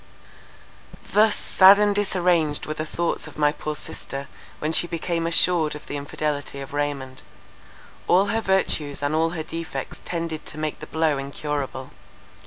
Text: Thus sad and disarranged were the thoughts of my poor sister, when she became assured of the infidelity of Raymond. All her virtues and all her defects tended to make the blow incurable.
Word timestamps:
Thus 1.13 1.35
sad 1.35 1.77
and 1.77 1.93
disarranged 1.93 2.65
were 2.65 2.73
the 2.73 2.87
thoughts 2.87 3.27
of 3.27 3.37
my 3.37 3.51
poor 3.51 3.75
sister, 3.75 4.27
when 4.57 4.71
she 4.71 4.87
became 4.87 5.27
assured 5.27 5.75
of 5.75 5.85
the 5.85 5.95
infidelity 5.95 6.59
of 6.59 6.73
Raymond. 6.73 7.21
All 8.07 8.25
her 8.33 8.41
virtues 8.41 9.03
and 9.03 9.13
all 9.13 9.29
her 9.37 9.43
defects 9.43 10.01
tended 10.03 10.47
to 10.47 10.57
make 10.57 10.79
the 10.79 10.87
blow 10.87 11.19
incurable. 11.19 11.91